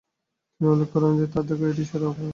তিনি 0.53 0.67
উল্লেখ 0.69 0.89
করেন 0.93 1.11
যে, 1.19 1.25
তার 1.33 1.43
দেখা 1.49 1.65
এটিই 1.67 1.87
সেরা 1.89 2.05
সফর 2.05 2.17
ছিল। 2.17 2.29